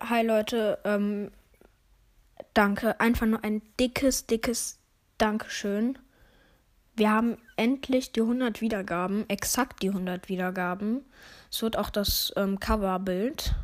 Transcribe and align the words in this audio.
Hi 0.00 0.24
Leute, 0.24 0.78
ähm, 0.84 1.30
danke. 2.54 2.98
Einfach 3.00 3.26
nur 3.26 3.44
ein 3.44 3.60
dickes, 3.78 4.26
dickes 4.26 4.78
Dankeschön. 5.18 5.98
Wir 6.96 7.10
haben 7.10 7.36
endlich 7.56 8.10
die 8.12 8.22
100 8.22 8.62
Wiedergaben, 8.62 9.28
exakt 9.28 9.82
die 9.82 9.88
100 9.88 10.30
Wiedergaben. 10.30 11.04
Es 11.50 11.60
wird 11.60 11.76
auch 11.76 11.90
das 11.90 12.32
ähm, 12.36 12.60
Coverbild. 12.60 13.54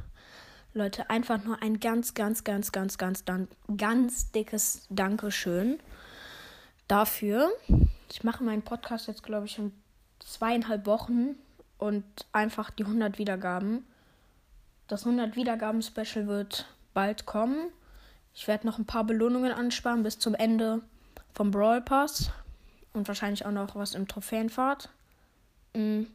Leute, 0.75 1.09
einfach 1.09 1.43
nur 1.43 1.63
ein 1.63 1.81
ganz, 1.81 2.13
ganz, 2.13 2.45
ganz, 2.45 2.71
ganz, 2.71 2.99
ganz, 2.99 3.25
ganz, 3.25 3.49
ganz 3.79 4.31
dickes 4.31 4.87
Dankeschön 4.91 5.81
dafür. 6.87 7.51
Ich 8.13 8.25
mache 8.25 8.45
meinen 8.45 8.63
Podcast 8.63 9.09
jetzt, 9.09 9.23
glaube 9.23 9.47
ich, 9.47 9.59
in 9.59 9.73
zweieinhalb 10.19 10.85
Wochen 10.85 11.37
und 11.79 12.05
einfach 12.33 12.71
die 12.71 12.85
100 12.85 13.17
Wiedergaben. 13.17 13.87
Das 14.91 15.07
100 15.07 15.37
Wiedergaben 15.37 15.83
Special 15.83 16.27
wird 16.27 16.66
bald 16.95 17.24
kommen. 17.24 17.70
Ich 18.34 18.48
werde 18.48 18.66
noch 18.66 18.77
ein 18.77 18.87
paar 18.87 19.05
Belohnungen 19.05 19.52
ansparen 19.52 20.02
bis 20.02 20.19
zum 20.19 20.34
Ende 20.34 20.80
vom 21.33 21.52
Brawl 21.52 21.80
Pass 21.80 22.33
und 22.92 23.06
wahrscheinlich 23.06 23.47
auch 23.47 23.52
noch 23.52 23.77
was 23.77 23.95
im 23.95 24.09
Trophäenfahrt. 24.09 24.88
Mhm. 25.74 26.09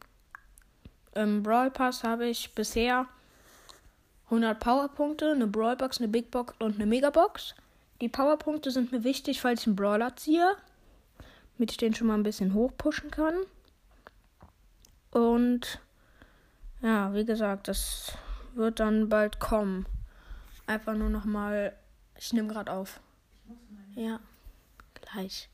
Im 1.13 1.41
Brawl 1.41 1.71
Pass 1.71 2.03
habe 2.03 2.27
ich 2.27 2.53
bisher 2.53 3.07
100 4.25 4.59
Powerpunkte, 4.59 5.31
eine 5.31 5.47
Brawlbox, 5.47 5.99
eine 5.99 6.09
Big 6.09 6.29
Box 6.29 6.53
und 6.59 6.75
eine 6.75 6.85
Megabox. 6.85 7.55
Die 8.01 8.09
Powerpunkte 8.09 8.71
sind 8.71 8.91
mir 8.91 9.05
wichtig, 9.05 9.39
falls 9.39 9.61
ich 9.61 9.67
einen 9.67 9.77
Brawler 9.77 10.17
ziehe, 10.17 10.57
damit 11.57 11.71
ich 11.71 11.77
den 11.77 11.95
schon 11.95 12.07
mal 12.07 12.15
ein 12.15 12.23
bisschen 12.23 12.53
hochpushen 12.53 13.09
kann. 13.09 13.35
Und 15.11 15.79
ja, 16.81 17.13
wie 17.13 17.23
gesagt, 17.23 17.69
das 17.69 18.17
wird 18.55 18.79
dann 18.79 19.09
bald 19.09 19.39
kommen. 19.39 19.85
Einfach 20.67 20.95
nur 20.95 21.09
noch 21.09 21.25
mal. 21.25 21.75
Ich 22.17 22.33
nehme 22.33 22.47
gerade 22.47 22.71
auf. 22.71 22.99
Ja, 23.95 24.19
gleich. 24.93 25.49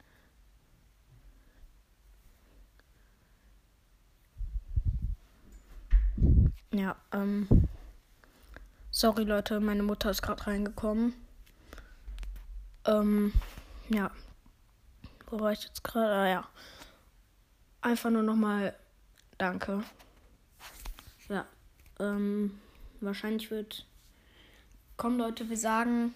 Ja, 6.72 6.96
ähm. 7.12 7.48
Sorry 8.92 9.24
Leute, 9.24 9.60
meine 9.60 9.84
Mutter 9.84 10.12
ist 10.12 10.22
gerade 10.22 10.46
reingekommen. 10.48 11.14
Ähm, 12.86 13.34
ja. 13.90 14.12
Wo 15.28 15.40
war 15.40 15.54
ich 15.54 15.64
jetzt 15.64 15.84
gerade? 15.84 16.14
Ah, 16.14 16.28
ja. 16.28 16.48
Einfach 17.82 18.10
nur 18.10 18.24
nochmal 18.24 18.76
Danke. 19.42 19.84
Ja. 21.28 21.48
Ähm, 22.00 22.60
wahrscheinlich 23.06 23.52
wird. 23.52 23.86
Komm 24.98 25.18
Leute, 25.18 25.50
wir 25.50 25.58
sagen. 25.58 26.14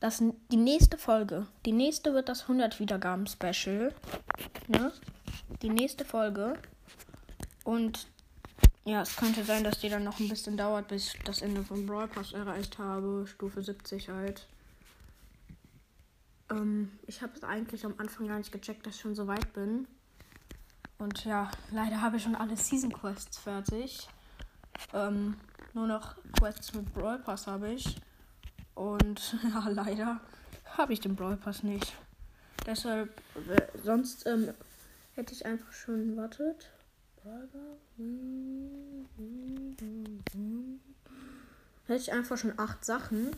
Das, 0.00 0.22
die 0.52 0.56
nächste 0.56 0.96
Folge. 0.96 1.46
Die 1.66 1.72
nächste 1.72 2.14
wird 2.14 2.28
das 2.28 2.42
100 2.42 2.78
Wiedergaben 2.78 3.26
Special. 3.26 3.92
Ne? 4.68 4.92
Die 5.62 5.70
nächste 5.70 6.04
Folge. 6.04 6.54
Und 7.64 8.06
ja, 8.84 9.02
es 9.02 9.16
könnte 9.16 9.44
sein, 9.44 9.64
dass 9.64 9.80
die 9.80 9.88
dann 9.88 10.04
noch 10.04 10.20
ein 10.20 10.28
bisschen 10.28 10.56
dauert, 10.56 10.88
bis 10.88 11.14
ich 11.14 11.20
das 11.24 11.42
Ende 11.42 11.62
von 11.62 11.84
Brawl 11.84 12.08
Pass 12.08 12.32
erreicht 12.32 12.78
habe. 12.78 13.26
Stufe 13.26 13.60
70 13.60 14.08
halt. 14.08 14.46
Ähm, 16.50 16.92
ich 17.06 17.20
habe 17.20 17.32
es 17.36 17.42
eigentlich 17.42 17.84
am 17.84 17.94
Anfang 17.98 18.28
gar 18.28 18.38
nicht 18.38 18.52
gecheckt, 18.52 18.86
dass 18.86 18.94
ich 18.94 19.00
schon 19.00 19.14
so 19.14 19.26
weit 19.26 19.52
bin. 19.52 19.86
Und 20.98 21.24
ja, 21.24 21.50
leider 21.70 22.00
habe 22.00 22.16
ich 22.16 22.22
schon 22.22 22.34
alle 22.34 22.56
Season 22.56 22.92
Quests 22.92 23.38
fertig. 23.38 24.08
Ähm, 24.92 25.36
nur 25.74 25.86
noch 25.86 26.16
Quests 26.38 26.74
mit 26.74 26.92
Brawl 26.94 27.18
Pass 27.18 27.46
habe 27.46 27.70
ich. 27.70 27.96
Und 28.74 29.36
ja, 29.42 29.68
leider 29.68 30.20
habe 30.76 30.92
ich 30.92 31.00
den 31.00 31.16
Brawl 31.16 31.36
Pass 31.36 31.62
nicht. 31.62 31.94
Deshalb, 32.66 33.10
äh, 33.48 33.78
sonst 33.82 34.26
ähm, 34.26 34.52
hätte 35.14 35.32
ich 35.32 35.46
einfach 35.46 35.72
schon, 35.72 36.16
wartet. 36.16 36.70
Hätte 41.86 42.00
ich 42.00 42.12
einfach 42.12 42.36
schon 42.36 42.58
acht 42.58 42.84
Sachen. 42.84 43.30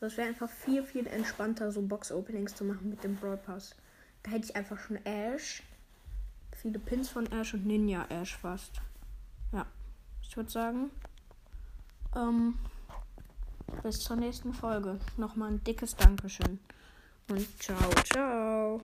Das 0.00 0.16
wäre 0.16 0.28
einfach 0.28 0.50
viel, 0.50 0.84
viel 0.84 1.06
entspannter, 1.06 1.72
so 1.72 1.82
Box-Openings 1.82 2.54
zu 2.54 2.64
machen 2.64 2.90
mit 2.90 3.02
dem 3.02 3.16
Brawl 3.16 3.36
Pass. 3.36 3.74
Da 4.22 4.30
hätte 4.30 4.46
ich 4.46 4.56
einfach 4.56 4.78
schon 4.78 4.96
Ash, 5.04 5.62
viele 6.52 6.78
Pins 6.78 7.08
von 7.08 7.26
Ash 7.32 7.54
und 7.54 7.66
Ninja 7.66 8.06
Ash 8.08 8.36
fast. 8.36 8.80
Ja, 9.52 9.66
ich 10.28 10.36
würde 10.36 10.50
sagen, 10.50 10.90
ähm, 12.14 12.58
bis 13.82 13.96
zur 13.96 14.16
nächsten 14.16 14.52
Folge. 14.52 14.98
Nochmal 15.16 15.52
ein 15.52 15.64
dickes 15.64 15.96
Dankeschön. 15.96 16.58
Und 17.28 17.62
ciao, 17.62 17.90
ciao. 18.04 18.80